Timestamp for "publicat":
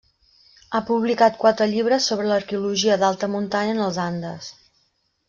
0.85-1.35